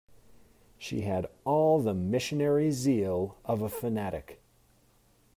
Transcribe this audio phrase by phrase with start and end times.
[0.79, 4.41] She had all the missionary zeal of a fanatic.